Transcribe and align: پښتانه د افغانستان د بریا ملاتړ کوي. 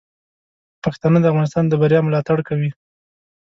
پښتانه 0.83 1.17
د 1.21 1.25
افغانستان 1.31 1.63
د 1.67 1.73
بریا 1.81 1.99
ملاتړ 2.07 2.37
کوي. 2.47 2.69